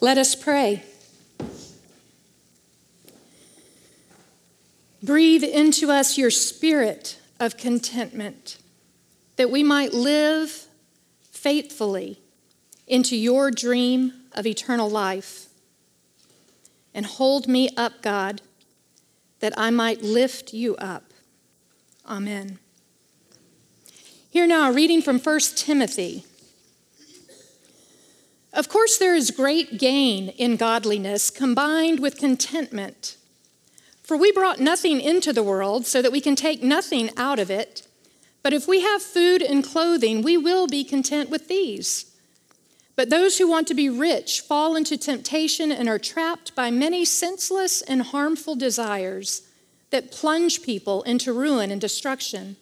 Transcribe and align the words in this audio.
Let 0.00 0.16
us 0.16 0.34
pray. 0.34 0.84
Breathe 5.02 5.44
into 5.44 5.90
us 5.90 6.16
your 6.16 6.30
spirit 6.30 7.18
of 7.40 7.56
contentment, 7.56 8.58
that 9.36 9.50
we 9.50 9.62
might 9.62 9.92
live 9.92 10.66
faithfully 11.30 12.20
into 12.86 13.16
your 13.16 13.50
dream 13.50 14.12
of 14.32 14.46
eternal 14.46 14.88
life. 14.88 15.46
And 16.94 17.06
hold 17.06 17.46
me 17.46 17.70
up, 17.76 18.02
God, 18.02 18.40
that 19.40 19.54
I 19.56 19.70
might 19.70 20.02
lift 20.02 20.52
you 20.52 20.74
up. 20.76 21.12
Amen. 22.06 22.58
Here 24.30 24.46
now, 24.46 24.70
a 24.70 24.72
reading 24.72 25.02
from 25.02 25.18
1 25.18 25.40
Timothy. 25.56 26.24
Of 28.52 28.68
course, 28.68 28.98
there 28.98 29.14
is 29.14 29.30
great 29.30 29.78
gain 29.78 30.30
in 30.30 30.56
godliness 30.56 31.30
combined 31.30 32.00
with 32.00 32.16
contentment. 32.16 33.16
For 34.02 34.16
we 34.16 34.32
brought 34.32 34.58
nothing 34.58 35.00
into 35.00 35.32
the 35.32 35.42
world 35.42 35.86
so 35.86 36.00
that 36.00 36.12
we 36.12 36.20
can 36.20 36.34
take 36.34 36.62
nothing 36.62 37.10
out 37.16 37.38
of 37.38 37.50
it. 37.50 37.86
But 38.42 38.54
if 38.54 38.66
we 38.66 38.80
have 38.80 39.02
food 39.02 39.42
and 39.42 39.62
clothing, 39.62 40.22
we 40.22 40.36
will 40.36 40.66
be 40.66 40.82
content 40.82 41.28
with 41.28 41.48
these. 41.48 42.06
But 42.96 43.10
those 43.10 43.38
who 43.38 43.46
want 43.46 43.68
to 43.68 43.74
be 43.74 43.90
rich 43.90 44.40
fall 44.40 44.74
into 44.74 44.96
temptation 44.96 45.70
and 45.70 45.88
are 45.88 45.98
trapped 45.98 46.54
by 46.54 46.70
many 46.70 47.04
senseless 47.04 47.82
and 47.82 48.02
harmful 48.02 48.56
desires 48.56 49.42
that 49.90 50.10
plunge 50.10 50.62
people 50.62 51.02
into 51.02 51.32
ruin 51.32 51.70
and 51.70 51.80
destruction. 51.80 52.56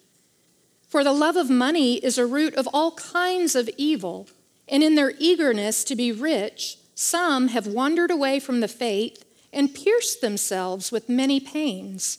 For 0.89 1.03
the 1.03 1.13
love 1.13 1.37
of 1.37 1.49
money 1.49 1.95
is 1.95 2.19
a 2.19 2.27
root 2.27 2.55
of 2.55 2.69
all 2.73 2.93
kinds 2.93 3.55
of 3.55 3.71
evil, 3.77 4.29
and 4.69 4.83
in 4.83 4.95
their 4.95 5.13
eagerness 5.19 5.85
to 5.85 5.97
be 5.97 6.13
rich, 6.13 6.79
some 6.95 7.49
have 7.49 7.67
wandered 7.67 8.11
away 8.11 8.41
from 8.41 8.61
the 8.61 8.69
faith 8.69 9.25
and 9.53 9.75
pierced 9.75 10.21
themselves 10.21 10.91
with 10.91 11.09
many 11.09 11.41
pains. 11.41 12.19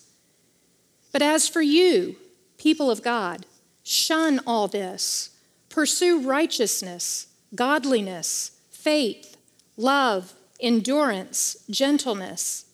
But 1.11 1.21
as 1.21 1.47
for 1.47 1.61
you, 1.61 2.16
people 2.58 2.89
of 2.89 3.03
God, 3.03 3.45
shun 3.83 4.39
all 4.45 4.67
this. 4.67 5.31
Pursue 5.69 6.21
righteousness, 6.21 7.27
godliness, 7.55 8.52
faith, 8.69 9.38
love, 9.75 10.33
endurance, 10.59 11.58
gentleness. 11.69 12.66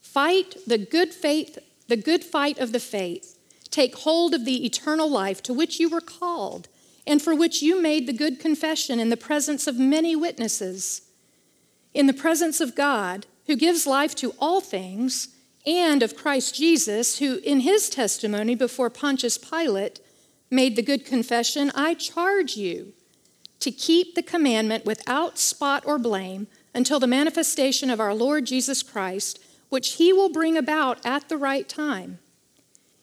Fight 0.00 0.56
the 0.66 0.78
good 0.78 1.12
faith, 1.12 1.58
the 1.88 1.96
good 1.96 2.24
fight 2.24 2.58
of 2.58 2.72
the 2.72 2.80
faith. 2.80 3.38
Take 3.70 3.96
hold 3.96 4.34
of 4.34 4.44
the 4.44 4.64
eternal 4.64 5.08
life 5.08 5.42
to 5.44 5.54
which 5.54 5.78
you 5.78 5.88
were 5.88 6.00
called 6.00 6.68
and 7.10 7.20
for 7.20 7.34
which 7.34 7.60
you 7.60 7.82
made 7.82 8.06
the 8.06 8.12
good 8.12 8.38
confession 8.38 9.00
in 9.00 9.08
the 9.08 9.16
presence 9.16 9.66
of 9.66 9.76
many 9.76 10.14
witnesses. 10.14 11.02
In 11.92 12.06
the 12.06 12.12
presence 12.12 12.60
of 12.60 12.76
God, 12.76 13.26
who 13.48 13.56
gives 13.56 13.84
life 13.84 14.14
to 14.14 14.32
all 14.38 14.60
things, 14.60 15.34
and 15.66 16.04
of 16.04 16.14
Christ 16.14 16.54
Jesus, 16.54 17.18
who 17.18 17.38
in 17.38 17.60
his 17.60 17.90
testimony 17.90 18.54
before 18.54 18.90
Pontius 18.90 19.38
Pilate 19.38 19.98
made 20.52 20.76
the 20.76 20.82
good 20.82 21.04
confession 21.04 21.72
I 21.74 21.94
charge 21.94 22.56
you 22.56 22.92
to 23.58 23.72
keep 23.72 24.14
the 24.14 24.22
commandment 24.22 24.86
without 24.86 25.36
spot 25.36 25.82
or 25.84 25.98
blame 25.98 26.46
until 26.72 27.00
the 27.00 27.08
manifestation 27.08 27.90
of 27.90 27.98
our 27.98 28.14
Lord 28.14 28.46
Jesus 28.46 28.84
Christ, 28.84 29.40
which 29.68 29.94
he 29.94 30.12
will 30.12 30.30
bring 30.30 30.56
about 30.56 31.04
at 31.04 31.28
the 31.28 31.36
right 31.36 31.68
time. 31.68 32.20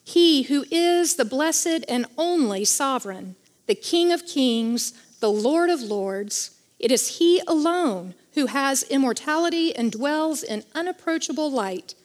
He 0.05 0.43
who 0.43 0.63
is 0.71 1.17
the 1.17 1.25
blessed 1.25 1.83
and 1.89 2.05
only 2.17 2.63
sovereign, 2.63 3.35
the 3.67 3.75
King 3.75 4.11
of 4.11 4.25
kings, 4.25 4.93
the 5.19 5.31
Lord 5.31 5.69
of 5.69 5.81
lords, 5.81 6.57
it 6.79 6.91
is 6.91 7.17
he 7.17 7.41
alone 7.47 8.13
who 8.33 8.47
has 8.47 8.83
immortality 8.83 9.75
and 9.75 9.91
dwells 9.91 10.43
in 10.43 10.63
unapproachable 10.75 11.51
light, 11.51 11.95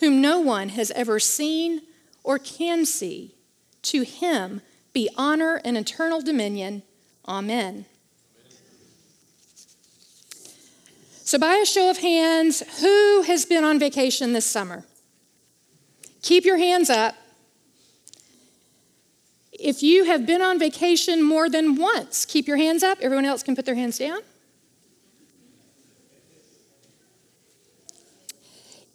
whom 0.00 0.20
no 0.20 0.40
one 0.40 0.70
has 0.70 0.90
ever 0.92 1.20
seen 1.20 1.82
or 2.24 2.38
can 2.38 2.84
see. 2.86 3.34
To 3.82 4.02
him 4.02 4.62
be 4.92 5.08
honor 5.16 5.60
and 5.64 5.76
eternal 5.76 6.22
dominion. 6.22 6.82
Amen. 7.26 7.84
So, 11.24 11.38
by 11.38 11.54
a 11.54 11.66
show 11.66 11.88
of 11.88 11.98
hands, 11.98 12.62
who 12.80 13.22
has 13.22 13.44
been 13.44 13.64
on 13.64 13.78
vacation 13.78 14.32
this 14.32 14.46
summer? 14.46 14.84
Keep 16.22 16.44
your 16.44 16.58
hands 16.58 16.90
up. 16.90 17.14
If 19.62 19.80
you 19.80 20.06
have 20.06 20.26
been 20.26 20.42
on 20.42 20.58
vacation 20.58 21.22
more 21.22 21.48
than 21.48 21.76
once, 21.76 22.24
keep 22.26 22.48
your 22.48 22.56
hands 22.56 22.82
up. 22.82 22.98
Everyone 23.00 23.24
else 23.24 23.44
can 23.44 23.54
put 23.54 23.64
their 23.64 23.76
hands 23.76 23.96
down. 23.96 24.18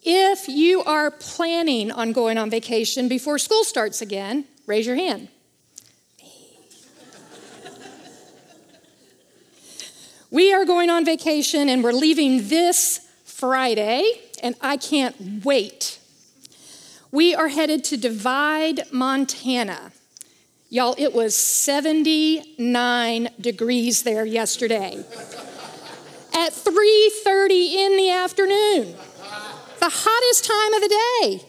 If 0.02 0.46
you 0.46 0.82
are 0.84 1.10
planning 1.10 1.90
on 1.90 2.12
going 2.12 2.36
on 2.36 2.50
vacation 2.50 3.08
before 3.08 3.38
school 3.38 3.64
starts 3.64 4.02
again, 4.02 4.44
raise 4.66 4.86
your 4.86 4.96
hand. 4.96 5.28
we 10.30 10.52
are 10.52 10.66
going 10.66 10.90
on 10.90 11.02
vacation 11.06 11.70
and 11.70 11.82
we're 11.82 11.92
leaving 11.92 12.48
this 12.48 13.08
Friday, 13.24 14.04
and 14.42 14.54
I 14.60 14.76
can't 14.76 15.46
wait. 15.46 15.98
We 17.10 17.34
are 17.34 17.48
headed 17.48 17.84
to 17.84 17.96
Divide, 17.96 18.82
Montana. 18.92 19.92
Y'all, 20.70 20.94
it 20.98 21.14
was 21.14 21.34
79 21.34 23.30
degrees 23.40 24.02
there 24.02 24.26
yesterday 24.26 25.02
at 26.34 26.52
3:30 26.52 27.74
in 27.74 27.96
the 27.96 28.10
afternoon 28.10 28.94
the 29.80 29.88
hottest 29.90 30.44
time 30.44 30.74
of 30.74 30.82
the 30.82 30.88
day. 31.22 31.46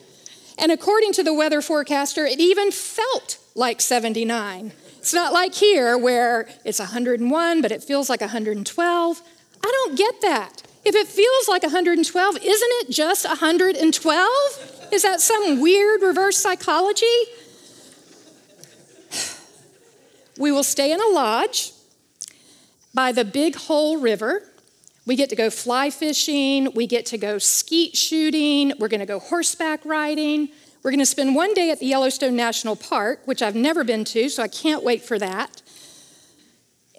And 0.58 0.72
according 0.72 1.12
to 1.14 1.24
the 1.24 1.34
weather 1.34 1.62
forecaster, 1.62 2.26
it 2.26 2.40
even 2.40 2.72
felt 2.72 3.40
like 3.56 3.82
79. 3.82 4.72
It's 5.00 5.14
not 5.14 5.34
like 5.34 5.54
here 5.54 5.98
where 5.98 6.48
it's 6.64 6.80
101, 6.80 7.62
but 7.62 7.74
it 7.74 7.84
feels 7.84 8.10
like 8.10 8.22
112. 8.22 9.22
I 9.62 9.68
don't 9.68 9.98
get 9.98 10.22
that. 10.22 10.64
If 10.86 10.96
it 10.96 11.08
feels 11.08 11.50
like 11.50 11.64
112, 11.64 12.38
isn't 12.38 12.46
it 12.46 12.90
just 12.90 13.28
112? 13.28 14.30
Is 14.94 15.02
that 15.04 15.20
some 15.20 15.60
weird 15.60 16.02
reverse 16.02 16.38
psychology? 16.38 17.06
We 20.40 20.52
will 20.52 20.64
stay 20.64 20.92
in 20.92 21.00
a 21.00 21.08
lodge 21.10 21.74
by 22.96 23.12
the 23.12 23.24
Big 23.24 23.56
Hole 23.56 23.98
River 23.98 24.42
we 25.10 25.16
get 25.16 25.30
to 25.30 25.36
go 25.36 25.50
fly 25.50 25.90
fishing, 25.90 26.72
we 26.76 26.86
get 26.86 27.08
to 27.08 27.18
go 27.18 27.40
skeet 27.40 27.98
shooting, 27.98 28.74
we're 28.78 28.90
going 28.90 29.00
to 29.00 29.08
go 29.08 29.18
horseback 29.18 29.84
riding. 29.84 30.50
We're 30.84 30.92
going 30.92 31.00
to 31.00 31.06
spend 31.08 31.34
one 31.34 31.56
day 31.56 31.72
at 31.72 31.80
the 31.80 31.88
Yellowstone 31.88 32.36
National 32.36 32.76
Park, 32.76 33.22
which 33.26 33.42
I've 33.42 33.56
never 33.56 33.84
been 33.84 34.06
to, 34.06 34.30
so 34.30 34.44
I 34.44 34.48
can't 34.48 34.84
wait 34.84 35.02
for 35.02 35.18
that. 35.18 35.64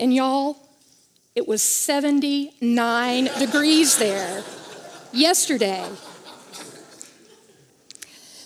And 0.00 0.12
y'all, 0.12 0.56
it 1.36 1.46
was 1.46 1.62
79 1.62 3.24
degrees 3.38 3.96
there 3.98 4.42
yesterday. 5.12 5.88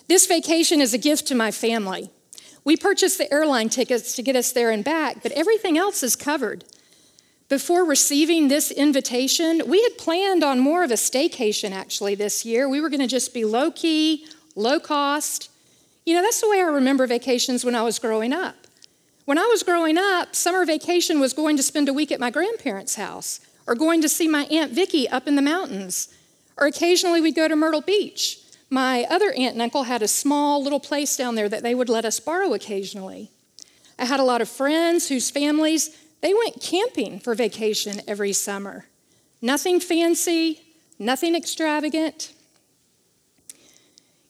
This 0.08 0.26
vacation 0.26 0.82
is 0.82 0.92
a 0.92 0.98
gift 0.98 1.26
to 1.28 1.34
my 1.34 1.50
family. 1.50 2.10
We 2.64 2.76
purchased 2.76 3.18
the 3.18 3.32
airline 3.32 3.68
tickets 3.68 4.16
to 4.16 4.22
get 4.22 4.36
us 4.36 4.52
there 4.52 4.70
and 4.70 4.82
back, 4.82 5.22
but 5.22 5.32
everything 5.32 5.76
else 5.76 6.02
is 6.02 6.16
covered. 6.16 6.64
Before 7.50 7.84
receiving 7.84 8.48
this 8.48 8.70
invitation, 8.70 9.62
we 9.66 9.82
had 9.82 9.98
planned 9.98 10.42
on 10.42 10.58
more 10.60 10.82
of 10.82 10.90
a 10.90 10.94
staycation 10.94 11.72
actually 11.72 12.14
this 12.14 12.44
year. 12.44 12.68
We 12.68 12.80
were 12.80 12.88
going 12.88 13.00
to 13.00 13.06
just 13.06 13.34
be 13.34 13.44
low 13.44 13.70
key, 13.70 14.26
low 14.56 14.80
cost. 14.80 15.50
You 16.06 16.14
know, 16.14 16.22
that's 16.22 16.40
the 16.40 16.48
way 16.48 16.58
I 16.58 16.62
remember 16.62 17.06
vacations 17.06 17.64
when 17.64 17.74
I 17.74 17.82
was 17.82 17.98
growing 17.98 18.32
up. 18.32 18.56
When 19.26 19.38
I 19.38 19.46
was 19.46 19.62
growing 19.62 19.98
up, 19.98 20.34
summer 20.34 20.64
vacation 20.64 21.20
was 21.20 21.32
going 21.32 21.56
to 21.58 21.62
spend 21.62 21.88
a 21.88 21.92
week 21.92 22.12
at 22.12 22.20
my 22.20 22.30
grandparents' 22.30 22.96
house 22.96 23.40
or 23.66 23.74
going 23.74 24.00
to 24.02 24.08
see 24.08 24.28
my 24.28 24.44
Aunt 24.46 24.72
Vicky 24.72 25.08
up 25.08 25.26
in 25.26 25.36
the 25.36 25.42
mountains. 25.42 26.14
Or 26.56 26.66
occasionally 26.66 27.20
we'd 27.20 27.34
go 27.34 27.48
to 27.48 27.56
Myrtle 27.56 27.80
Beach. 27.80 28.38
My 28.70 29.04
other 29.10 29.32
aunt 29.32 29.54
and 29.54 29.62
uncle 29.62 29.84
had 29.84 30.02
a 30.02 30.08
small 30.08 30.62
little 30.62 30.80
place 30.80 31.16
down 31.16 31.34
there 31.34 31.48
that 31.48 31.62
they 31.62 31.74
would 31.74 31.88
let 31.88 32.04
us 32.04 32.20
borrow 32.20 32.54
occasionally. 32.54 33.30
I 33.98 34.06
had 34.06 34.20
a 34.20 34.24
lot 34.24 34.40
of 34.40 34.48
friends 34.48 35.08
whose 35.08 35.30
families 35.30 35.96
they 36.20 36.34
went 36.34 36.60
camping 36.60 37.20
for 37.20 37.34
vacation 37.34 38.00
every 38.08 38.32
summer. 38.32 38.86
Nothing 39.42 39.78
fancy, 39.78 40.62
nothing 40.98 41.34
extravagant. 41.34 42.32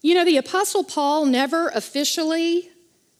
You 0.02 0.14
know, 0.14 0.24
the 0.24 0.36
Apostle 0.36 0.84
Paul 0.84 1.24
never 1.24 1.68
officially 1.68 2.70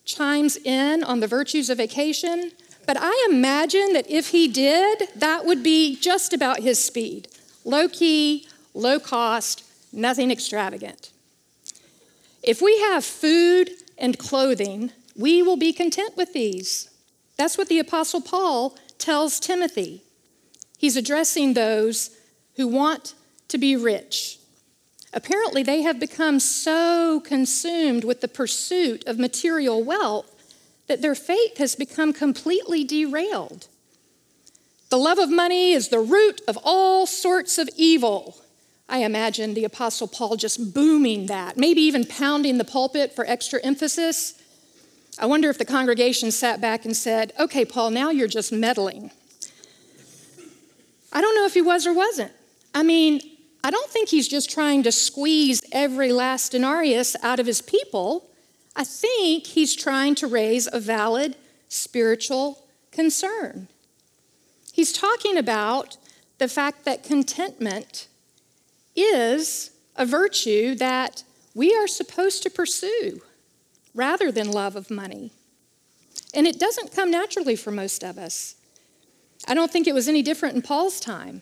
chimes 0.03 0.57
in 0.57 1.03
on 1.03 1.19
the 1.19 1.27
virtues 1.27 1.69
of 1.69 1.77
vacation, 1.77 2.51
but 2.85 2.97
I 2.99 3.27
imagine 3.31 3.93
that 3.93 4.09
if 4.09 4.29
he 4.29 4.47
did, 4.47 5.09
that 5.15 5.45
would 5.45 5.63
be 5.63 5.95
just 5.95 6.33
about 6.33 6.59
his 6.59 6.83
speed 6.83 7.27
low 7.63 7.89
key, 7.89 8.47
low 8.75 8.99
cost, 8.99 9.63
nothing 9.95 10.31
extravagant. 10.31 11.11
If 12.43 12.61
we 12.61 12.79
have 12.79 13.03
food 13.03 13.71
and 13.97 14.17
clothing, 14.17 14.91
we 15.15 15.41
will 15.41 15.57
be 15.57 15.73
content 15.73 16.15
with 16.15 16.33
these. 16.33 16.89
That's 17.37 17.57
what 17.57 17.69
the 17.69 17.79
Apostle 17.79 18.21
Paul 18.21 18.77
tells 18.97 19.39
Timothy. 19.39 20.03
He's 20.77 20.97
addressing 20.97 21.53
those 21.53 22.11
who 22.55 22.67
want 22.67 23.13
to 23.47 23.57
be 23.57 23.75
rich. 23.75 24.39
Apparently, 25.13 25.63
they 25.63 25.81
have 25.81 25.99
become 25.99 26.39
so 26.39 27.21
consumed 27.21 28.03
with 28.03 28.21
the 28.21 28.27
pursuit 28.27 29.07
of 29.07 29.17
material 29.17 29.83
wealth 29.83 30.31
that 30.87 31.01
their 31.01 31.15
faith 31.15 31.57
has 31.57 31.75
become 31.75 32.13
completely 32.13 32.83
derailed. 32.83 33.67
The 34.89 34.97
love 34.97 35.17
of 35.17 35.31
money 35.31 35.71
is 35.71 35.89
the 35.89 35.99
root 35.99 36.41
of 36.47 36.59
all 36.63 37.05
sorts 37.05 37.57
of 37.57 37.69
evil. 37.75 38.37
I 38.87 38.99
imagine 38.99 39.53
the 39.53 39.65
Apostle 39.65 40.07
Paul 40.07 40.37
just 40.37 40.73
booming 40.73 41.25
that, 41.25 41.57
maybe 41.57 41.81
even 41.81 42.05
pounding 42.05 42.57
the 42.57 42.63
pulpit 42.63 43.15
for 43.15 43.25
extra 43.25 43.59
emphasis. 43.63 44.39
I 45.17 45.25
wonder 45.25 45.49
if 45.49 45.57
the 45.57 45.65
congregation 45.65 46.31
sat 46.31 46.61
back 46.61 46.85
and 46.85 46.95
said, 46.95 47.33
Okay, 47.39 47.65
Paul, 47.65 47.89
now 47.89 48.09
you're 48.09 48.27
just 48.27 48.51
meddling. 48.51 49.11
I 51.11 51.21
don't 51.21 51.35
know 51.35 51.45
if 51.45 51.53
he 51.53 51.61
was 51.61 51.87
or 51.87 51.93
wasn't. 51.93 52.31
I 52.73 52.83
mean, 52.83 53.21
I 53.63 53.71
don't 53.71 53.89
think 53.89 54.09
he's 54.09 54.27
just 54.27 54.51
trying 54.51 54.83
to 54.83 54.91
squeeze 54.91 55.61
every 55.71 56.11
last 56.11 56.51
denarius 56.51 57.15
out 57.23 57.39
of 57.39 57.47
his 57.47 57.61
people. 57.61 58.29
I 58.75 58.83
think 58.83 59.47
he's 59.47 59.73
trying 59.73 60.15
to 60.15 60.27
raise 60.27 60.67
a 60.71 60.79
valid 60.79 61.35
spiritual 61.69 62.65
concern. 62.91 63.69
He's 64.73 64.91
talking 64.91 65.37
about 65.37 65.97
the 66.37 66.49
fact 66.49 66.83
that 66.83 67.03
contentment 67.03 68.07
is 68.95 69.71
a 69.95 70.05
virtue 70.05 70.75
that 70.75 71.23
we 71.53 71.75
are 71.75 71.87
supposed 71.87 72.43
to 72.43 72.49
pursue 72.49 73.21
rather 73.93 74.31
than 74.31 74.51
love 74.51 74.75
of 74.75 74.91
money. 74.91 75.31
And 76.33 76.45
it 76.45 76.59
doesn't 76.59 76.93
come 76.93 77.09
naturally 77.09 77.55
for 77.55 77.71
most 77.71 78.03
of 78.03 78.17
us. 78.17 78.55
I 79.47 79.53
don't 79.53 79.71
think 79.71 79.87
it 79.87 79.93
was 79.93 80.07
any 80.07 80.21
different 80.21 80.55
in 80.55 80.61
Paul's 80.61 80.99
time. 80.99 81.41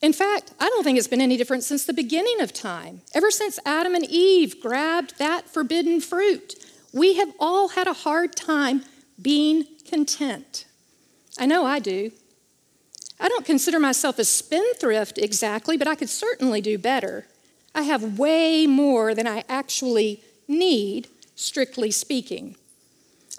In 0.00 0.12
fact, 0.12 0.52
I 0.60 0.68
don't 0.68 0.84
think 0.84 0.98
it's 0.98 1.08
been 1.08 1.20
any 1.20 1.36
different 1.36 1.64
since 1.64 1.84
the 1.84 1.92
beginning 1.92 2.40
of 2.40 2.52
time. 2.52 3.02
Ever 3.14 3.30
since 3.30 3.58
Adam 3.64 3.94
and 3.94 4.04
Eve 4.08 4.60
grabbed 4.60 5.18
that 5.18 5.48
forbidden 5.48 6.00
fruit, 6.00 6.54
we 6.92 7.14
have 7.16 7.32
all 7.38 7.68
had 7.68 7.86
a 7.86 7.92
hard 7.92 8.36
time 8.36 8.84
being 9.20 9.66
content. 9.88 10.66
I 11.38 11.46
know 11.46 11.64
I 11.64 11.78
do. 11.80 12.12
I 13.20 13.28
don't 13.28 13.44
consider 13.44 13.80
myself 13.80 14.18
a 14.18 14.24
spendthrift 14.24 15.18
exactly, 15.18 15.76
but 15.76 15.88
I 15.88 15.94
could 15.94 16.08
certainly 16.08 16.60
do 16.60 16.78
better. 16.78 17.26
I 17.74 17.82
have 17.82 18.18
way 18.18 18.66
more 18.66 19.14
than 19.14 19.26
I 19.26 19.44
actually 19.48 20.22
need, 20.46 21.08
strictly 21.34 21.90
speaking. 21.90 22.56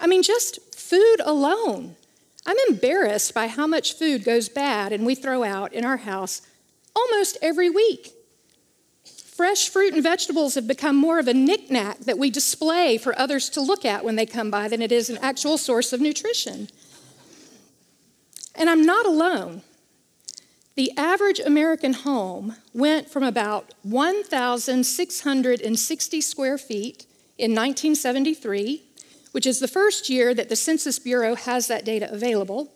I 0.00 0.06
mean, 0.06 0.22
just 0.22 0.74
food 0.74 1.20
alone. 1.24 1.96
I'm 2.46 2.56
embarrassed 2.68 3.34
by 3.34 3.48
how 3.48 3.66
much 3.66 3.94
food 3.94 4.24
goes 4.24 4.48
bad 4.48 4.92
and 4.92 5.04
we 5.04 5.14
throw 5.14 5.44
out 5.44 5.72
in 5.72 5.84
our 5.84 5.98
house 5.98 6.42
almost 6.96 7.36
every 7.42 7.70
week. 7.70 8.12
Fresh 9.04 9.70
fruit 9.70 9.94
and 9.94 10.02
vegetables 10.02 10.54
have 10.54 10.66
become 10.66 10.96
more 10.96 11.18
of 11.18 11.28
a 11.28 11.34
knickknack 11.34 11.98
that 12.00 12.18
we 12.18 12.30
display 12.30 12.98
for 12.98 13.18
others 13.18 13.48
to 13.50 13.60
look 13.60 13.84
at 13.84 14.04
when 14.04 14.16
they 14.16 14.26
come 14.26 14.50
by 14.50 14.68
than 14.68 14.82
it 14.82 14.92
is 14.92 15.08
an 15.08 15.18
actual 15.22 15.56
source 15.56 15.92
of 15.92 16.00
nutrition. 16.00 16.68
And 18.54 18.68
I'm 18.68 18.84
not 18.84 19.06
alone. 19.06 19.62
The 20.80 20.96
average 20.96 21.40
American 21.40 21.92
home 21.92 22.56
went 22.72 23.10
from 23.10 23.22
about 23.22 23.74
1,660 23.82 26.20
square 26.22 26.56
feet 26.56 27.04
in 27.36 27.50
1973, 27.50 28.82
which 29.32 29.46
is 29.46 29.60
the 29.60 29.68
first 29.68 30.08
year 30.08 30.32
that 30.32 30.48
the 30.48 30.56
Census 30.56 30.98
Bureau 30.98 31.34
has 31.34 31.66
that 31.66 31.84
data 31.84 32.10
available, 32.10 32.72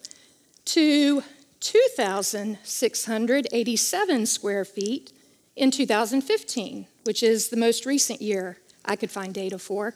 to 0.67 1.23
2,687 1.61 4.27
square 4.27 4.67
feet 4.67 5.11
in 5.56 5.71
2015, 5.71 6.87
which 7.05 7.23
is 7.23 7.49
the 7.49 7.56
most 7.56 7.87
recent 7.87 8.21
year 8.21 8.59
I 8.85 8.97
could 8.97 9.11
find 9.11 9.33
data 9.33 9.59
for. 9.59 9.95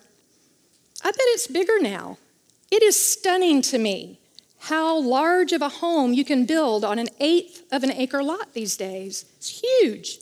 I 1.05 1.11
bet 1.11 1.21
it's 1.21 1.47
bigger 1.47 1.79
now. 1.79 2.17
It 2.71 2.83
is 2.83 2.99
stunning 2.99 3.61
to 3.61 3.77
me 3.77 4.19
how 4.61 4.99
large 4.99 5.53
of 5.53 5.63
a 5.63 5.69
home 5.69 6.13
you 6.13 6.25
can 6.25 6.45
build 6.45 6.85
on 6.85 6.99
an 6.99 7.09
eighth 7.21 7.65
of 7.73 7.85
an 7.85 7.93
acre 7.93 8.23
lot 8.23 8.55
these 8.55 8.77
days. 8.77 9.25
It's 9.37 9.61
huge. 9.63 10.19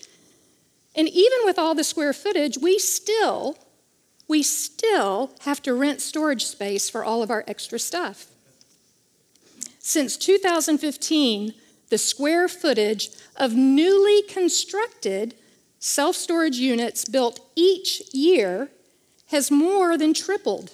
And 0.94 1.09
even 1.09 1.38
with 1.44 1.59
all 1.59 1.75
the 1.75 1.85
square 1.85 2.12
footage, 2.12 2.59
we 2.59 2.79
still 2.79 3.56
we 4.29 4.43
still 4.43 5.31
have 5.41 5.62
to 5.62 5.73
rent 5.73 6.00
storage 6.00 6.44
space 6.44 6.91
for 6.91 7.05
all 7.05 7.23
of 7.23 7.31
our 7.31 7.44
extra 7.47 7.79
stuff. 7.79 8.27
Since 9.79 10.17
2015, 10.17 11.55
the 11.91 11.99
square 11.99 12.49
footage 12.49 13.11
of 13.37 13.55
newly 13.55 14.23
constructed 14.23 15.35
self 15.79 16.17
storage 16.17 16.56
units 16.56 17.05
built 17.05 17.38
each 17.55 18.03
year 18.12 18.71
has 19.27 19.50
more 19.50 19.97
than 19.97 20.12
tripled, 20.12 20.73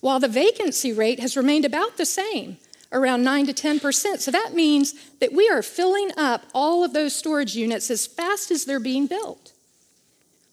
while 0.00 0.20
the 0.20 0.28
vacancy 0.28 0.92
rate 0.92 1.18
has 1.18 1.36
remained 1.36 1.64
about 1.64 1.96
the 1.96 2.06
same, 2.06 2.58
around 2.92 3.22
9 3.22 3.46
to 3.46 3.52
10%. 3.52 4.18
So 4.18 4.30
that 4.30 4.54
means 4.54 4.94
that 5.20 5.32
we 5.32 5.48
are 5.48 5.62
filling 5.62 6.10
up 6.16 6.44
all 6.54 6.84
of 6.84 6.92
those 6.92 7.14
storage 7.14 7.54
units 7.54 7.90
as 7.90 8.06
fast 8.06 8.50
as 8.50 8.64
they're 8.64 8.80
being 8.80 9.06
built. 9.06 9.52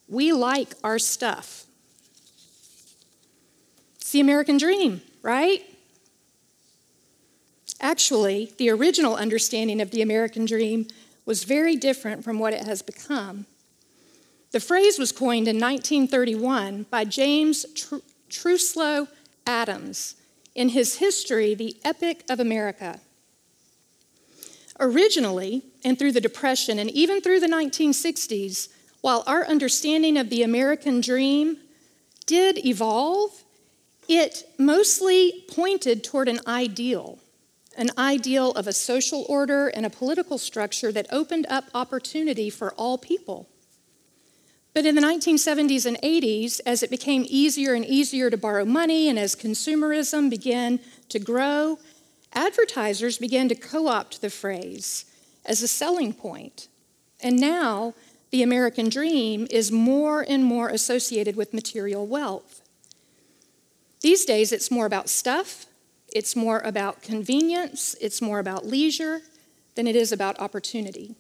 We 0.08 0.34
like 0.34 0.74
our 0.84 1.00
stuff. 1.00 1.66
It's 3.96 4.12
the 4.12 4.20
American 4.20 4.58
dream, 4.58 5.02
right? 5.22 5.64
Actually, 7.82 8.54
the 8.58 8.70
original 8.70 9.16
understanding 9.16 9.82
of 9.82 9.92
the 9.92 10.02
American 10.02 10.46
dream 10.46 10.88
was 11.26 11.44
very 11.44 11.76
different 11.76 12.24
from 12.24 12.40
what 12.40 12.54
it 12.54 12.66
has 12.66 12.82
become. 12.82 13.46
The 14.52 14.60
phrase 14.60 15.00
was 15.00 15.12
coined 15.12 15.48
in 15.48 15.60
1931 15.60 16.86
by 16.90 17.04
James 17.04 17.66
Tr- 17.74 17.98
Truslow 18.30 19.08
Adams 19.46 20.16
in 20.56 20.69
his 20.69 20.96
history, 20.96 21.54
The 21.54 21.78
Epic 21.84 22.24
of 22.30 22.40
America. 22.40 23.00
Originally, 24.80 25.63
and 25.84 26.00
through 26.00 26.13
the 26.13 26.22
Depression 26.22 26.80
and 26.80 26.90
even 26.90 27.22
through 27.22 27.40
the 27.40 27.48
1960s, 27.48 28.69
while 29.02 29.24
our 29.28 29.46
understanding 29.46 30.18
of 30.18 30.30
the 30.30 30.42
American 30.42 31.02
dream 31.02 31.57
did 32.25 32.66
evolve, 32.66 33.44
it 34.07 34.44
mostly 34.57 35.46
pointed 35.50 36.04
toward 36.04 36.28
an 36.28 36.40
ideal 36.48 37.19
an 37.78 37.90
ideal 37.98 38.51
of 38.51 38.68
a 38.68 38.74
social 38.74 39.25
order 39.28 39.68
and 39.68 39.86
a 39.86 39.90
political 39.90 40.38
structure 40.38 40.92
that 40.92 41.08
opened 41.12 41.46
up 41.50 41.66
opportunity 41.74 42.50
for 42.50 42.74
all 42.75 42.98
people. 42.98 43.50
But 44.75 44.86
in 44.86 44.94
the 44.94 45.01
1970s 45.01 45.88
and 45.88 45.98
80s, 46.01 46.62
as 46.65 46.84
it 46.84 46.91
became 46.91 47.25
easier 47.27 47.74
and 47.74 47.84
easier 47.84 48.29
to 48.29 48.38
borrow 48.38 48.65
money 48.65 49.10
and 49.10 49.17
as 49.17 49.36
consumerism 49.36 50.29
began 50.29 50.79
to 51.10 51.17
grow, 51.17 51.79
advertisers 52.34 53.17
began 53.17 53.50
to 53.50 53.55
co 53.55 53.88
opt 53.88 54.22
the 54.22 54.29
phrase 54.29 55.05
as 55.48 55.63
a 55.63 55.67
selling 55.67 56.13
point. 56.13 56.67
And 57.22 57.39
now 57.39 57.96
the 58.29 58.44
American 58.44 58.89
dream 58.89 59.48
is 59.50 59.72
more 59.72 60.24
and 60.27 60.44
more 60.44 60.70
associated 60.70 61.36
with 61.36 61.55
material 61.55 62.05
wealth. 62.05 62.62
These 64.01 64.25
days, 64.25 64.51
it's 64.51 64.70
more 64.70 64.86
about 64.86 65.10
stuff 65.10 65.65
it's 66.15 66.34
more 66.34 66.60
about 66.60 67.01
convenience, 67.01 67.94
it's 68.00 68.22
more 68.22 68.39
about 68.39 68.65
leisure 68.65 69.22
than 69.75 69.86
it 69.86 69.98
is 69.98 70.13
about 70.13 70.39
opportunity. 70.39 71.13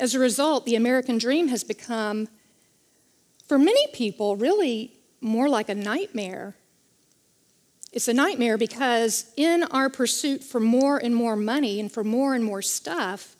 As 0.00 0.14
a 0.14 0.18
result, 0.18 0.64
the 0.64 0.74
American 0.74 1.18
dream 1.18 1.48
has 1.48 1.62
become, 1.62 2.28
for 3.46 3.58
many 3.58 3.86
people, 3.88 4.36
really 4.36 4.92
more 5.20 5.48
like 5.48 5.68
a 5.68 5.74
nightmare. 5.74 6.54
It's 7.92 8.08
a 8.08 8.14
nightmare 8.14 8.58
because 8.58 9.32
in 9.36 9.62
our 9.64 9.88
pursuit 9.88 10.42
for 10.42 10.60
more 10.60 10.98
and 10.98 11.14
more 11.14 11.36
money 11.36 11.78
and 11.80 11.90
for 11.90 12.02
more 12.02 12.34
and 12.34 12.44
more 12.44 12.62
stuff, 12.62 13.36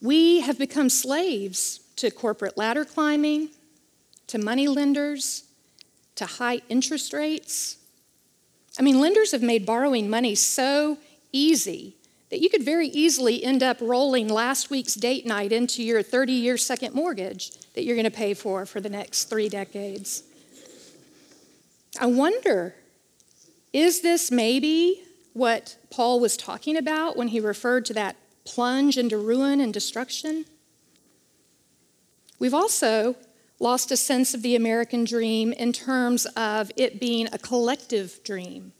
we 0.00 0.40
have 0.40 0.58
become 0.58 0.88
slaves 0.88 1.80
to 1.96 2.10
corporate 2.10 2.56
ladder 2.56 2.84
climbing, 2.84 3.48
to 4.28 4.38
money 4.38 4.68
lenders, 4.68 5.44
to 6.14 6.26
high 6.26 6.60
interest 6.68 7.12
rates, 7.12 7.78
I 8.78 8.82
mean, 8.82 9.00
lenders 9.00 9.32
have 9.32 9.42
made 9.42 9.66
borrowing 9.66 10.08
money 10.08 10.34
so 10.34 10.98
easy 11.32 11.96
that 12.30 12.40
you 12.40 12.50
could 12.50 12.62
very 12.62 12.88
easily 12.88 13.42
end 13.42 13.62
up 13.62 13.78
rolling 13.80 14.28
last 14.28 14.70
week's 14.70 14.94
date 14.94 15.24
night 15.24 15.52
into 15.52 15.82
your 15.82 16.02
30 16.02 16.32
year 16.32 16.56
second 16.56 16.94
mortgage 16.94 17.52
that 17.74 17.84
you're 17.84 17.96
going 17.96 18.04
to 18.04 18.10
pay 18.10 18.34
for 18.34 18.66
for 18.66 18.80
the 18.80 18.90
next 18.90 19.24
three 19.24 19.48
decades. 19.48 20.22
I 22.00 22.06
wonder 22.06 22.74
is 23.72 24.00
this 24.00 24.30
maybe 24.30 25.02
what 25.34 25.76
Paul 25.90 26.20
was 26.20 26.36
talking 26.36 26.76
about 26.76 27.16
when 27.16 27.28
he 27.28 27.40
referred 27.40 27.84
to 27.86 27.94
that 27.94 28.16
plunge 28.44 28.96
into 28.96 29.18
ruin 29.18 29.60
and 29.60 29.72
destruction? 29.72 30.46
We've 32.38 32.54
also 32.54 33.16
lost 33.60 33.90
a 33.90 33.96
sense 33.96 34.34
of 34.34 34.42
the 34.42 34.56
American 34.56 35.04
dream 35.04 35.52
in 35.52 35.72
terms 35.72 36.24
of 36.36 36.70
it 36.76 37.00
being 37.00 37.28
a 37.32 37.38
collective 37.38 38.20
dream 38.24 38.72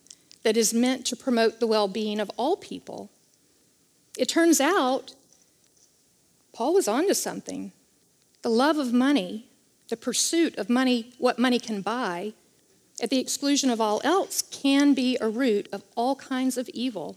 that 0.42 0.56
is 0.56 0.72
meant 0.72 1.04
to 1.06 1.16
promote 1.16 1.60
the 1.60 1.66
well 1.66 1.88
being 1.88 2.20
of 2.20 2.30
all 2.36 2.56
people. 2.56 3.10
It 4.18 4.28
turns 4.28 4.60
out 4.60 5.14
Paul 6.52 6.74
was 6.74 6.88
onto 6.88 7.14
something. 7.14 7.70
The 8.42 8.48
love 8.48 8.76
of 8.76 8.92
money, 8.92 9.46
the 9.88 9.96
pursuit 9.96 10.58
of 10.58 10.68
money, 10.68 11.12
what 11.18 11.38
money 11.38 11.60
can 11.60 11.82
buy, 11.82 12.32
at 13.00 13.10
the 13.10 13.20
exclusion 13.20 13.70
of 13.70 13.80
all 13.80 14.00
else, 14.02 14.42
can 14.42 14.92
be 14.92 15.16
a 15.20 15.28
root 15.28 15.68
of 15.72 15.84
all 15.94 16.16
kinds 16.16 16.58
of 16.58 16.68
evil. 16.70 17.16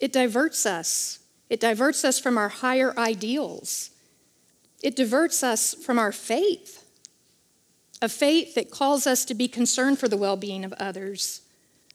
It 0.00 0.12
diverts 0.12 0.64
us. 0.64 1.18
It 1.48 1.58
diverts 1.58 2.04
us 2.04 2.20
from 2.20 2.38
our 2.38 2.48
higher 2.48 2.96
ideals. 2.96 3.90
It 4.80 4.94
diverts 4.94 5.42
us 5.42 5.74
from 5.74 5.98
our 5.98 6.12
faith, 6.12 6.84
a 8.00 8.08
faith 8.08 8.54
that 8.54 8.70
calls 8.70 9.08
us 9.08 9.24
to 9.24 9.34
be 9.34 9.48
concerned 9.48 9.98
for 9.98 10.06
the 10.06 10.16
well 10.16 10.36
being 10.36 10.64
of 10.64 10.72
others, 10.74 11.40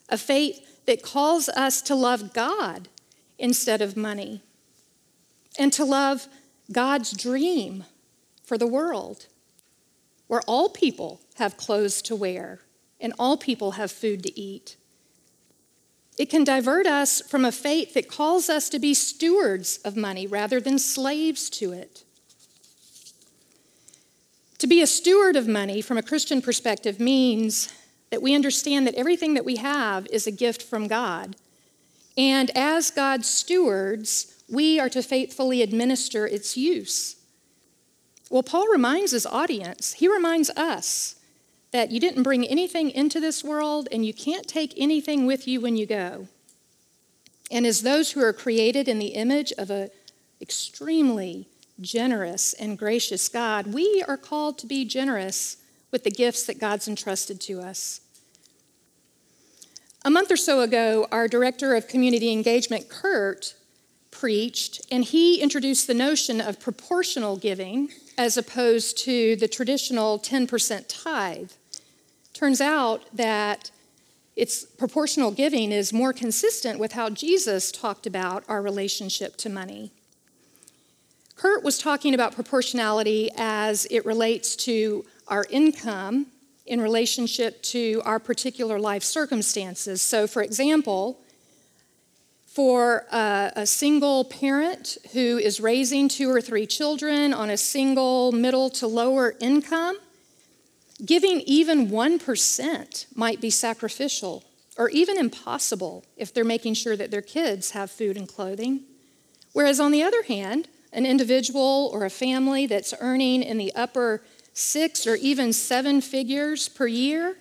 a 0.09 0.17
faith 0.17 0.83
that 0.85 1.01
calls 1.01 1.47
us 1.47 1.81
to 1.83 1.95
love 1.95 2.33
God 2.33 2.89
instead 3.37 3.81
of 3.81 3.97
money, 3.97 4.41
and 5.57 5.71
to 5.73 5.83
love 5.83 6.27
God's 6.71 7.11
dream 7.11 7.83
for 8.43 8.57
the 8.57 8.67
world, 8.67 9.27
where 10.27 10.41
all 10.47 10.69
people 10.69 11.21
have 11.35 11.57
clothes 11.57 12.01
to 12.03 12.15
wear 12.15 12.61
and 12.99 13.13
all 13.19 13.37
people 13.37 13.71
have 13.71 13.91
food 13.91 14.23
to 14.23 14.39
eat. 14.39 14.77
It 16.17 16.29
can 16.29 16.43
divert 16.43 16.87
us 16.87 17.21
from 17.21 17.43
a 17.43 17.51
faith 17.51 17.93
that 17.93 18.09
calls 18.09 18.49
us 18.49 18.69
to 18.69 18.79
be 18.79 18.93
stewards 18.93 19.79
of 19.83 19.97
money 19.97 20.25
rather 20.25 20.61
than 20.61 20.79
slaves 20.79 21.49
to 21.51 21.73
it. 21.73 22.03
To 24.59 24.67
be 24.67 24.81
a 24.81 24.87
steward 24.87 25.35
of 25.35 25.47
money 25.47 25.81
from 25.81 25.97
a 25.97 26.03
Christian 26.03 26.41
perspective 26.41 26.99
means 26.99 27.73
that 28.09 28.21
we 28.21 28.33
understand 28.33 28.87
that 28.87 28.95
everything 28.95 29.33
that 29.33 29.43
we 29.43 29.57
have 29.57 30.07
is 30.07 30.25
a 30.25 30.31
gift 30.31 30.61
from 30.63 30.87
God. 30.87 31.35
And 32.17 32.51
as 32.55 32.91
God's 32.91 33.27
stewards, 33.29 34.43
we 34.49 34.79
are 34.79 34.89
to 34.89 35.01
faithfully 35.01 35.61
administer 35.61 36.25
its 36.25 36.55
use. 36.55 37.17
Well, 38.29 38.43
Paul 38.43 38.67
reminds 38.67 39.11
his 39.11 39.25
audience, 39.25 39.93
he 39.93 40.07
reminds 40.07 40.49
us 40.51 41.15
that 41.71 41.91
you 41.91 41.99
didn't 41.99 42.23
bring 42.23 42.47
anything 42.47 42.89
into 42.89 43.19
this 43.19 43.43
world 43.43 43.89
and 43.91 44.05
you 44.05 44.13
can't 44.13 44.47
take 44.47 44.73
anything 44.77 45.25
with 45.25 45.47
you 45.47 45.59
when 45.59 45.75
you 45.75 45.85
go. 45.85 46.27
And 47.51 47.65
as 47.65 47.81
those 47.81 48.11
who 48.11 48.21
are 48.21 48.33
created 48.33 48.87
in 48.87 48.97
the 48.97 49.07
image 49.07 49.51
of 49.57 49.69
an 49.69 49.89
extremely 50.41 51.47
generous 51.81 52.53
and 52.53 52.77
gracious 52.77 53.27
God, 53.29 53.73
we 53.73 54.03
are 54.07 54.17
called 54.17 54.57
to 54.59 54.67
be 54.67 54.85
generous 54.85 55.57
with 55.91 56.03
the 56.03 56.11
gifts 56.11 56.45
that 56.45 56.59
God's 56.59 56.87
entrusted 56.87 57.39
to 57.41 57.61
us. 57.61 58.01
A 60.05 60.11
month 60.11 60.29
or 60.29 60.37
so 60.37 60.61
ago, 60.61 61.07
our 61.11 61.27
director 61.27 61.73
of 61.73 61.87
community 61.87 62.31
engagement, 62.31 62.89
Kurt, 62.89 63.55
preached, 64.11 64.79
and 64.91 65.03
he 65.03 65.41
introduced 65.41 65.87
the 65.87 65.95
notion 65.95 66.39
of 66.39 66.59
proportional 66.59 67.37
giving 67.37 67.89
as 68.15 68.37
opposed 68.37 68.99
to 68.99 69.35
the 69.37 69.47
traditional 69.47 70.19
10% 70.19 70.85
tithe. 70.87 71.49
Turns 72.33 72.61
out 72.61 73.01
that 73.13 73.71
it's 74.35 74.63
proportional 74.63 75.31
giving 75.31 75.71
is 75.71 75.91
more 75.91 76.13
consistent 76.13 76.77
with 76.77 76.91
how 76.91 77.09
Jesus 77.09 77.71
talked 77.71 78.05
about 78.05 78.43
our 78.47 78.61
relationship 78.61 79.37
to 79.37 79.49
money. 79.49 79.91
Kurt 81.35 81.63
was 81.63 81.79
talking 81.79 82.13
about 82.13 82.35
proportionality 82.35 83.31
as 83.35 83.87
it 83.89 84.05
relates 84.05 84.55
to 84.57 85.03
our 85.27 85.47
income 85.49 86.27
in 86.65 86.81
relationship 86.81 87.61
to 87.61 88.01
our 88.05 88.19
particular 88.19 88.79
life 88.79 89.03
circumstances. 89.03 90.01
So, 90.01 90.27
for 90.27 90.41
example, 90.41 91.19
for 92.47 93.05
a, 93.11 93.51
a, 93.57 93.65
single 93.65 94.23
parent 94.23 94.97
who 95.11 95.37
is 95.37 95.59
raising 95.59 96.07
two 96.07 96.29
or 96.29 96.39
three 96.39 96.65
children 96.65 97.33
on 97.33 97.49
a 97.49 97.57
single 97.57 98.31
middle 98.31 98.69
to 98.69 98.87
lower 98.87 99.35
income, 99.41 99.97
giving 101.03 101.41
even 101.41 101.89
1% 101.89 103.05
might 103.13 103.41
be 103.41 103.49
sacrificial 103.49 104.43
or 104.77 104.89
even 104.89 105.17
impossible 105.17 106.05
if 106.15 106.33
they're 106.33 106.45
making 106.45 106.73
sure 106.73 106.95
that 106.95 107.11
their 107.11 107.21
kids 107.21 107.71
have 107.71 107.91
food 107.91 108.15
and 108.15 108.27
clothing. 108.27 108.83
Whereas, 109.51 109.79
on 109.79 109.91
the 109.91 110.03
other 110.03 110.23
hand, 110.23 110.67
an 110.93 111.05
individual 111.05 111.89
or 111.93 112.05
a 112.05 112.09
family 112.09 112.67
that's 112.67 112.93
earning 113.01 113.43
in 113.43 113.57
the 113.57 113.73
upper 113.75 114.21
six 114.55 115.05
or 115.05 115.15
even 115.15 115.53
seven 115.53 116.01
figures 116.01 116.69
per 116.69 116.87
year, 116.87 117.35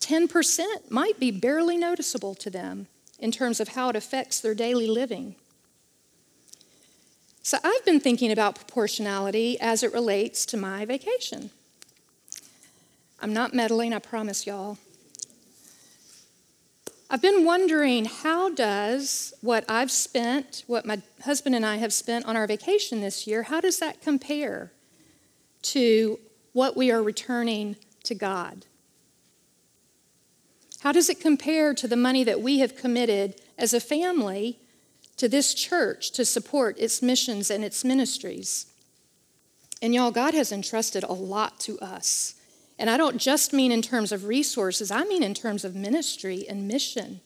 10% 0.00 0.90
might 0.90 1.18
be 1.18 1.30
barely 1.30 1.78
noticeable 1.78 2.34
to 2.34 2.50
them 2.50 2.86
in 3.18 3.32
terms 3.32 3.58
of 3.60 3.68
how 3.68 3.88
it 3.88 3.96
affects 3.96 4.40
their 4.40 4.54
daily 4.54 4.86
living. 4.86 5.34
So 7.42 7.56
I've 7.64 7.84
been 7.84 7.98
thinking 7.98 8.30
about 8.30 8.56
proportionality 8.56 9.58
as 9.58 9.82
it 9.82 9.92
relates 9.92 10.44
to 10.46 10.58
my 10.58 10.84
vacation. 10.84 11.50
I'm 13.20 13.32
not 13.32 13.54
meddling, 13.54 13.94
I 13.94 13.98
promise 13.98 14.46
y'all. 14.46 14.76
I've 17.08 17.22
been 17.22 17.44
wondering 17.44 18.04
how 18.04 18.50
does 18.50 19.32
what 19.40 19.64
I've 19.66 19.90
spent, 19.90 20.64
what 20.66 20.84
my 20.84 21.00
husband 21.22 21.54
and 21.54 21.64
I 21.64 21.76
have 21.76 21.92
spent 21.92 22.26
on 22.26 22.36
our 22.36 22.46
vacation 22.46 23.00
this 23.00 23.26
year, 23.26 23.44
how 23.44 23.60
does 23.60 23.78
that 23.78 24.02
compare 24.02 24.72
to 25.62 26.18
what 26.54 26.74
we 26.76 26.90
are 26.90 27.02
returning 27.02 27.76
to 28.04 28.14
God? 28.14 28.64
How 30.80 30.92
does 30.92 31.10
it 31.10 31.20
compare 31.20 31.74
to 31.74 31.86
the 31.86 31.96
money 31.96 32.24
that 32.24 32.40
we 32.40 32.60
have 32.60 32.76
committed 32.76 33.40
as 33.58 33.74
a 33.74 33.80
family 33.80 34.58
to 35.16 35.28
this 35.28 35.52
church 35.52 36.10
to 36.12 36.24
support 36.24 36.78
its 36.78 37.02
missions 37.02 37.50
and 37.50 37.62
its 37.62 37.84
ministries? 37.84 38.66
And 39.82 39.94
y'all, 39.94 40.10
God 40.10 40.32
has 40.32 40.52
entrusted 40.52 41.04
a 41.04 41.12
lot 41.12 41.58
to 41.60 41.78
us. 41.80 42.34
And 42.78 42.88
I 42.88 42.96
don't 42.96 43.18
just 43.18 43.52
mean 43.52 43.72
in 43.72 43.82
terms 43.82 44.12
of 44.12 44.24
resources, 44.24 44.90
I 44.90 45.04
mean 45.04 45.22
in 45.22 45.34
terms 45.34 45.64
of 45.64 45.74
ministry 45.74 46.46
and 46.48 46.68
mission. 46.68 47.20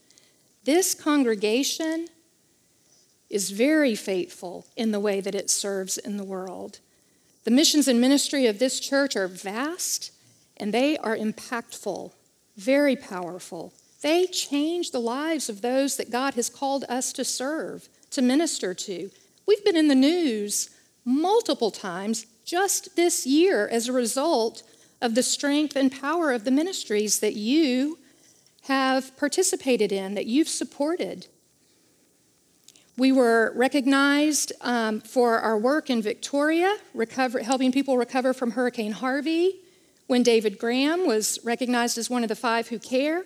This 0.64 0.94
congregation 0.94 2.08
is 3.28 3.50
very 3.50 3.94
faithful 3.94 4.66
in 4.76 4.90
the 4.90 5.00
way 5.00 5.20
that 5.20 5.34
it 5.34 5.50
serves 5.50 5.98
in 5.98 6.16
the 6.16 6.24
world. 6.24 6.80
The 7.48 7.54
missions 7.54 7.88
and 7.88 7.98
ministry 7.98 8.44
of 8.44 8.58
this 8.58 8.78
church 8.78 9.16
are 9.16 9.26
vast 9.26 10.12
and 10.58 10.74
they 10.74 10.98
are 10.98 11.16
impactful 11.16 12.12
very 12.58 12.94
powerful. 12.94 13.72
They 14.02 14.26
change 14.26 14.90
the 14.90 15.00
lives 15.00 15.48
of 15.48 15.62
those 15.62 15.96
that 15.96 16.10
God 16.10 16.34
has 16.34 16.50
called 16.50 16.84
us 16.90 17.10
to 17.14 17.24
serve, 17.24 17.88
to 18.10 18.20
minister 18.20 18.74
to. 18.74 19.10
We've 19.46 19.64
been 19.64 19.78
in 19.78 19.88
the 19.88 19.94
news 19.94 20.68
multiple 21.06 21.70
times 21.70 22.26
just 22.44 22.96
this 22.96 23.26
year 23.26 23.66
as 23.66 23.88
a 23.88 23.94
result 23.94 24.62
of 25.00 25.14
the 25.14 25.22
strength 25.22 25.74
and 25.74 25.90
power 25.90 26.32
of 26.32 26.44
the 26.44 26.50
ministries 26.50 27.20
that 27.20 27.36
you 27.36 27.98
have 28.64 29.16
participated 29.16 29.90
in, 29.90 30.12
that 30.16 30.26
you've 30.26 30.50
supported. 30.50 31.28
We 32.98 33.12
were 33.12 33.52
recognized 33.54 34.52
um, 34.60 35.00
for 35.00 35.38
our 35.38 35.56
work 35.56 35.88
in 35.88 36.02
Victoria, 36.02 36.76
recover, 36.94 37.38
helping 37.38 37.70
people 37.70 37.96
recover 37.96 38.34
from 38.34 38.50
Hurricane 38.50 38.90
Harvey 38.90 39.60
when 40.08 40.24
David 40.24 40.58
Graham 40.58 41.06
was 41.06 41.38
recognized 41.44 41.96
as 41.96 42.10
one 42.10 42.24
of 42.24 42.28
the 42.28 42.34
five 42.34 42.66
who 42.66 42.80
care. 42.80 43.24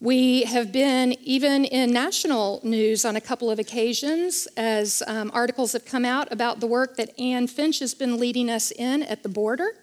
We 0.00 0.42
have 0.42 0.72
been 0.72 1.12
even 1.22 1.64
in 1.64 1.92
national 1.92 2.60
news 2.64 3.04
on 3.04 3.14
a 3.14 3.20
couple 3.20 3.52
of 3.52 3.60
occasions 3.60 4.48
as 4.56 5.00
um, 5.06 5.30
articles 5.32 5.72
have 5.72 5.84
come 5.84 6.04
out 6.04 6.32
about 6.32 6.58
the 6.58 6.66
work 6.66 6.96
that 6.96 7.16
Ann 7.20 7.46
Finch 7.46 7.78
has 7.78 7.94
been 7.94 8.18
leading 8.18 8.50
us 8.50 8.72
in 8.72 9.04
at 9.04 9.22
the 9.22 9.28
border. 9.28 9.76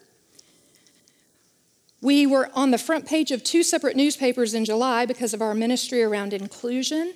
We 2.02 2.28
were 2.28 2.50
on 2.54 2.72
the 2.72 2.78
front 2.78 3.08
page 3.08 3.32
of 3.32 3.46
two 3.46 3.64
separate 3.64 3.96
newspapers 3.96 4.54
in 4.54 4.66
July 4.66 5.06
because 5.06 5.34
of 5.34 5.42
our 5.42 5.54
ministry 5.54 6.04
around 6.04 6.34
inclusion. 6.34 7.14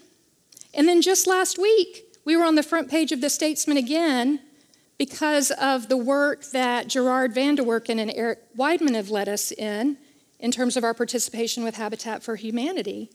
And 0.74 0.88
then 0.88 1.02
just 1.02 1.28
last 1.28 1.58
week, 1.58 2.04
we 2.26 2.36
were 2.36 2.44
on 2.44 2.56
the 2.56 2.64
front 2.64 2.90
page 2.90 3.12
of 3.12 3.22
the 3.22 3.30
Statesman 3.30 3.78
again 3.78 4.42
because 4.98 5.52
of 5.52 5.90
the 5.90 5.98
work 5.98 6.44
that 6.52 6.88
Gerard 6.88 7.34
Vanderwerken 7.34 8.00
and 8.00 8.12
Eric 8.14 8.40
Weidman 8.58 8.96
have 8.96 9.10
led 9.10 9.30
us 9.30 9.52
in, 9.52 9.98
in 10.40 10.52
terms 10.52 10.76
of 10.76 10.84
our 10.84 10.94
participation 10.94 11.64
with 11.64 11.76
Habitat 11.76 12.24
for 12.24 12.36
Humanity. 12.36 13.10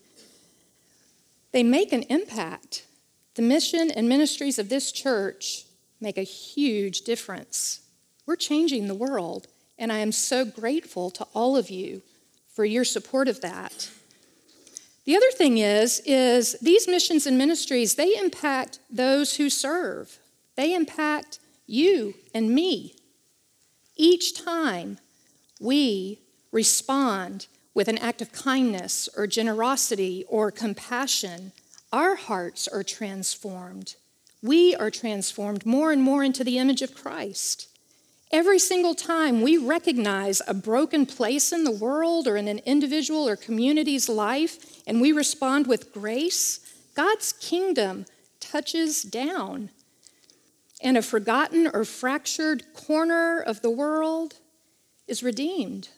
They 1.53 1.63
make 1.63 1.93
an 1.93 2.03
impact. 2.05 2.87
The 3.35 3.43
mission 3.43 3.91
and 3.91 4.09
ministries 4.09 4.59
of 4.59 4.69
this 4.69 4.93
church 4.93 5.65
make 6.01 6.19
a 6.19 6.23
huge 6.23 7.03
difference. 7.03 7.81
We're 8.27 8.37
changing 8.37 8.87
the 8.87 8.95
world, 8.95 9.49
and 9.79 9.93
I 9.93 9.99
am 9.99 10.13
so 10.13 10.45
grateful 10.45 11.11
to 11.13 11.27
all 11.35 11.57
of 11.57 11.71
you 11.71 12.03
for 12.55 12.65
your 12.65 12.85
support 12.85 13.29
of 13.29 13.41
that. 13.41 13.91
The 15.05 15.17
other 15.17 15.31
thing 15.33 15.59
is 15.59 16.01
is 16.07 16.53
these 16.63 16.87
missions 16.87 17.27
and 17.27 17.37
ministries 17.37 17.95
they 17.97 18.17
impact 18.17 18.79
those 18.89 19.37
who 19.37 19.51
serve. 19.51 20.19
They 20.57 20.75
impact 20.75 21.39
you 21.67 22.15
and 22.35 22.51
me. 22.51 22.95
Each 23.97 24.35
time 24.45 24.99
we 25.61 26.21
respond 26.53 27.47
with 27.75 27.89
an 27.89 27.99
act 27.99 28.23
of 28.23 28.33
kindness 28.33 29.09
or 29.17 29.27
generosity 29.27 30.25
or 30.29 30.51
compassion, 30.51 31.53
our 31.93 32.15
hearts 32.15 32.69
are 32.69 32.83
transformed. 32.83 33.97
we 34.43 34.75
are 34.75 34.91
transformed 34.91 35.65
more 35.65 35.93
and 35.93 36.03
more 36.03 36.25
into 36.25 36.43
the 36.45 36.59
image 36.59 36.83
of 36.83 36.95
Christ. 36.95 37.69
Every 38.33 38.59
single 38.59 38.95
time 38.95 39.43
we 39.43 39.59
recognize 39.59 40.41
a 40.49 40.55
broken 40.55 41.05
place 41.05 41.53
in 41.53 41.65
the 41.65 41.71
world 41.71 42.27
or 42.27 42.39
in 42.39 42.49
an 42.49 42.61
individual 42.61 43.29
or 43.29 43.37
community's 43.37 44.09
life 44.09 44.81
and 44.87 45.03
we 45.03 45.13
respond 45.13 45.67
with 45.67 45.93
grace, 45.93 46.61
God's 46.95 47.33
kingdom 47.35 48.07
touches 48.41 49.03
down. 49.03 49.69
And 50.83 50.97
a 50.97 51.03
forgotten 51.03 51.71
or 51.73 51.85
fractured 51.85 52.65
corner 52.73 53.39
of 53.39 53.61
the 53.61 53.71
world 53.71 54.37
is 55.07 55.23
redeemed. 55.23 55.91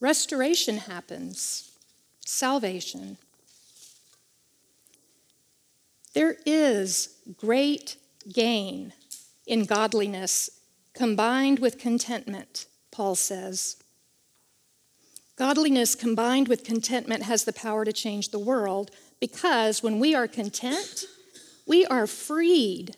Restoration 0.00 0.76
happens, 0.76 1.72
salvation. 2.26 3.16
There 6.12 6.36
is 6.44 7.16
great 7.38 7.96
gain 8.30 8.92
in 9.46 9.64
godliness 9.64 10.50
combined 10.94 11.58
with 11.58 11.78
contentment, 11.78 12.66
Paul 12.90 13.14
says. 13.14 13.76
Godliness 15.36 15.94
combined 15.94 16.48
with 16.48 16.64
contentment 16.64 17.22
has 17.24 17.44
the 17.44 17.52
power 17.52 17.84
to 17.84 17.92
change 17.92 18.28
the 18.28 18.38
world 18.38 18.90
because 19.20 19.82
when 19.82 19.98
we 19.98 20.14
are 20.14 20.28
content, 20.28 21.04
we 21.66 21.86
are 21.86 22.06
freed 22.06 22.96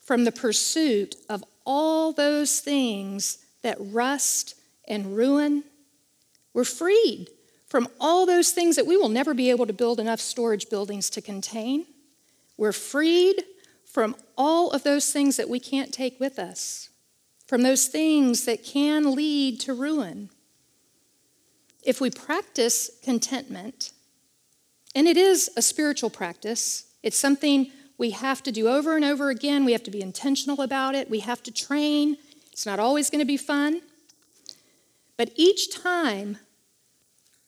from 0.00 0.24
the 0.24 0.32
pursuit 0.32 1.16
of 1.28 1.44
all 1.66 2.12
those 2.12 2.60
things 2.60 3.38
that 3.62 3.76
rust 3.78 4.54
and 4.86 5.16
ruin. 5.16 5.64
We're 6.54 6.64
freed 6.64 7.28
from 7.66 7.88
all 8.00 8.24
those 8.24 8.52
things 8.52 8.76
that 8.76 8.86
we 8.86 8.96
will 8.96 9.10
never 9.10 9.34
be 9.34 9.50
able 9.50 9.66
to 9.66 9.72
build 9.72 10.00
enough 10.00 10.20
storage 10.20 10.70
buildings 10.70 11.10
to 11.10 11.20
contain. 11.20 11.84
We're 12.56 12.72
freed 12.72 13.44
from 13.98 14.14
all 14.36 14.70
of 14.70 14.84
those 14.84 15.12
things 15.12 15.36
that 15.36 15.48
we 15.48 15.58
can't 15.58 15.92
take 15.92 16.20
with 16.20 16.38
us, 16.38 16.88
from 17.48 17.62
those 17.62 17.88
things 17.88 18.44
that 18.44 18.62
can 18.62 19.12
lead 19.12 19.58
to 19.58 19.74
ruin. 19.74 20.30
If 21.82 22.00
we 22.00 22.08
practice 22.08 22.92
contentment, 23.02 23.90
and 24.94 25.08
it 25.08 25.16
is 25.16 25.50
a 25.56 25.62
spiritual 25.62 26.10
practice, 26.10 26.84
it's 27.02 27.16
something 27.16 27.72
we 27.98 28.10
have 28.10 28.40
to 28.44 28.52
do 28.52 28.68
over 28.68 28.94
and 28.94 29.04
over 29.04 29.30
again. 29.30 29.64
We 29.64 29.72
have 29.72 29.82
to 29.82 29.90
be 29.90 30.00
intentional 30.00 30.60
about 30.60 30.94
it. 30.94 31.10
We 31.10 31.18
have 31.18 31.42
to 31.42 31.50
train. 31.50 32.18
It's 32.52 32.66
not 32.66 32.78
always 32.78 33.10
going 33.10 33.18
to 33.18 33.26
be 33.26 33.36
fun. 33.36 33.82
But 35.16 35.32
each 35.34 35.74
time 35.74 36.38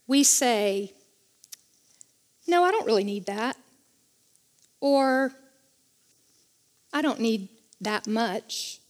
we 0.09 0.25
say, 0.25 0.95
No, 2.49 2.65
I 2.65 2.73
don't 2.73 2.87
really 2.87 3.05
need 3.05 3.27
that, 3.27 3.57
or 4.81 5.33
I 6.93 7.03
don't 7.03 7.21
need 7.21 7.49
that 7.81 8.07
much. 8.07 8.81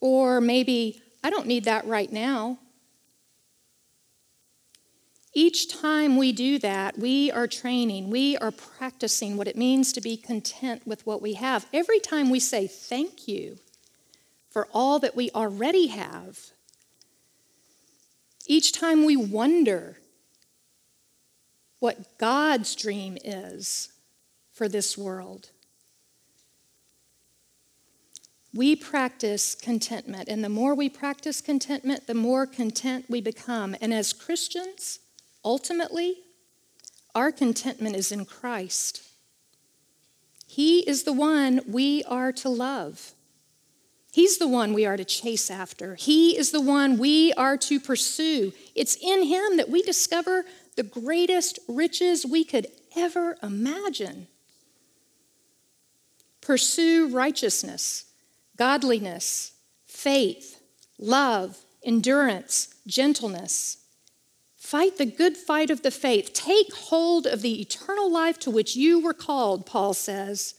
Or 0.00 0.40
maybe 0.40 1.02
I 1.22 1.30
don't 1.30 1.46
need 1.46 1.64
that 1.64 1.86
right 1.86 2.12
now. 2.12 2.58
Each 5.32 5.68
time 5.68 6.16
we 6.16 6.32
do 6.32 6.58
that, 6.60 6.98
we 6.98 7.30
are 7.30 7.46
training, 7.46 8.08
we 8.08 8.38
are 8.38 8.50
practicing 8.50 9.36
what 9.36 9.46
it 9.46 9.54
means 9.54 9.92
to 9.92 10.00
be 10.00 10.16
content 10.16 10.86
with 10.86 11.06
what 11.06 11.20
we 11.20 11.34
have. 11.34 11.66
Every 11.74 12.00
time 12.00 12.30
we 12.30 12.40
say 12.40 12.66
thank 12.66 13.28
you 13.28 13.58
for 14.48 14.66
all 14.72 14.98
that 15.00 15.14
we 15.14 15.30
already 15.34 15.88
have, 15.88 16.38
each 18.46 18.72
time 18.72 19.04
we 19.04 19.14
wonder 19.14 19.98
what 21.80 22.16
God's 22.16 22.74
dream 22.74 23.18
is 23.22 23.92
for 24.52 24.68
this 24.68 24.96
world, 24.96 25.50
we 28.56 28.74
practice 28.74 29.54
contentment. 29.54 30.28
And 30.28 30.42
the 30.42 30.48
more 30.48 30.74
we 30.74 30.88
practice 30.88 31.40
contentment, 31.40 32.06
the 32.06 32.14
more 32.14 32.46
content 32.46 33.04
we 33.08 33.20
become. 33.20 33.76
And 33.80 33.92
as 33.92 34.12
Christians, 34.12 35.00
ultimately, 35.44 36.16
our 37.14 37.30
contentment 37.30 37.94
is 37.94 38.10
in 38.10 38.24
Christ. 38.24 39.02
He 40.46 40.80
is 40.88 41.02
the 41.02 41.12
one 41.12 41.60
we 41.68 42.02
are 42.04 42.32
to 42.32 42.48
love. 42.48 43.12
He's 44.12 44.38
the 44.38 44.48
one 44.48 44.72
we 44.72 44.86
are 44.86 44.96
to 44.96 45.04
chase 45.04 45.50
after. 45.50 45.94
He 45.96 46.38
is 46.38 46.50
the 46.50 46.60
one 46.60 46.96
we 46.96 47.34
are 47.34 47.58
to 47.58 47.78
pursue. 47.78 48.54
It's 48.74 48.96
in 48.96 49.24
Him 49.24 49.58
that 49.58 49.68
we 49.68 49.82
discover 49.82 50.46
the 50.76 50.82
greatest 50.82 51.58
riches 51.68 52.24
we 52.24 52.42
could 52.42 52.68
ever 52.96 53.36
imagine. 53.42 54.28
Pursue 56.40 57.08
righteousness 57.08 58.05
godliness, 58.56 59.52
faith, 59.86 60.60
love, 60.98 61.58
endurance, 61.82 62.74
gentleness. 62.86 63.78
Fight 64.56 64.98
the 64.98 65.06
good 65.06 65.36
fight 65.36 65.70
of 65.70 65.82
the 65.82 65.90
faith. 65.90 66.32
Take 66.32 66.74
hold 66.74 67.26
of 67.26 67.42
the 67.42 67.60
eternal 67.60 68.10
life 68.10 68.38
to 68.40 68.50
which 68.50 68.74
you 68.74 68.98
were 68.98 69.14
called, 69.14 69.64
Paul 69.64 69.94
says. 69.94 70.54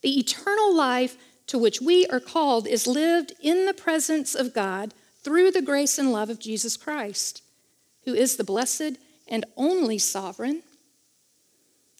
The 0.00 0.18
eternal 0.18 0.74
life 0.74 1.16
to 1.48 1.58
which 1.58 1.80
we 1.80 2.06
are 2.06 2.20
called 2.20 2.66
is 2.66 2.86
lived 2.86 3.32
in 3.40 3.66
the 3.66 3.74
presence 3.74 4.34
of 4.34 4.54
God 4.54 4.94
through 5.22 5.50
the 5.50 5.62
grace 5.62 5.98
and 5.98 6.12
love 6.12 6.30
of 6.30 6.38
Jesus 6.38 6.76
Christ, 6.76 7.42
who 8.04 8.14
is 8.14 8.36
the 8.36 8.44
blessed 8.44 8.98
and 9.28 9.44
only 9.56 9.98
sovereign, 9.98 10.62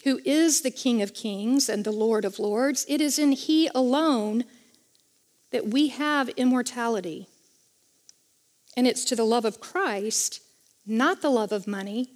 who 0.04 0.20
is 0.24 0.60
the 0.60 0.70
King 0.70 1.02
of 1.02 1.14
kings 1.14 1.68
and 1.68 1.84
the 1.84 1.92
Lord 1.92 2.24
of 2.24 2.38
lords. 2.38 2.84
It 2.88 3.00
is 3.00 3.18
in 3.18 3.32
He 3.32 3.70
alone 3.74 4.44
that 5.54 5.68
we 5.68 5.86
have 5.86 6.28
immortality. 6.30 7.28
And 8.76 8.88
it's 8.88 9.04
to 9.04 9.14
the 9.14 9.22
love 9.22 9.44
of 9.44 9.60
Christ, 9.60 10.40
not 10.84 11.22
the 11.22 11.30
love 11.30 11.52
of 11.52 11.68
money, 11.68 12.10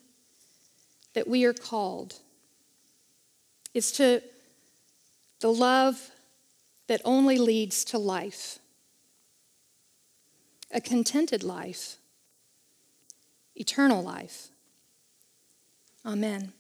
that 1.15 1.29
we 1.29 1.45
are 1.45 1.53
called. 1.53 2.17
It's 3.75 3.93
to 3.93 4.23
the 5.39 5.53
love 5.53 6.11
that 6.89 7.01
only 7.05 7.39
leads 7.39 7.85
to 7.85 7.99
life, 7.99 8.59
a 10.73 10.81
contented 10.81 11.45
life, 11.45 11.95
eternal 13.55 14.03
life. 14.03 14.49
Amen. 16.05 16.55